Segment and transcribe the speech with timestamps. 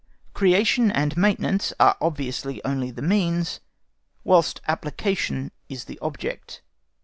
[0.33, 3.59] Creation and maintenance are obviously only the means,
[4.23, 6.63] whilst application is the object.